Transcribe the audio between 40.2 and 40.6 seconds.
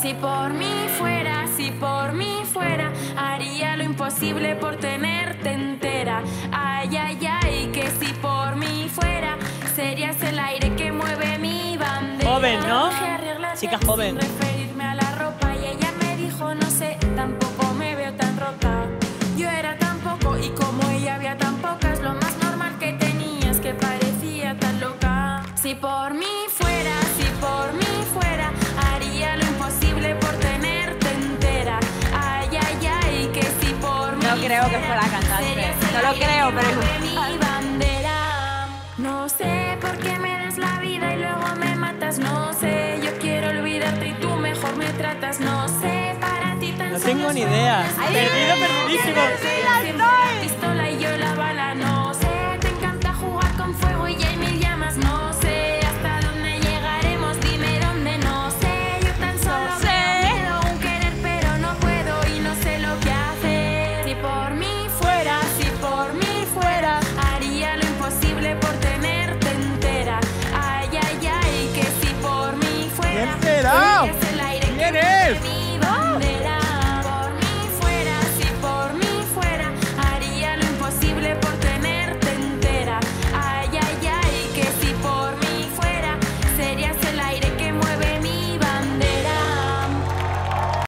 das